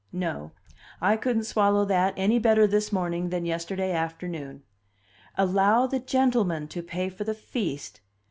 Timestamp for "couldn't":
1.15-1.43